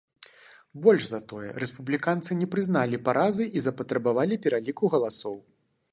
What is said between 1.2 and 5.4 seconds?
тое, рэспубліканцы не прызналі паразы і запатрабавалі пераліку галасоў.